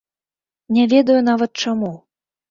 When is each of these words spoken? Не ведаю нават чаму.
Не 0.77 0.85
ведаю 0.93 1.17
нават 1.27 1.61
чаму. 1.65 1.91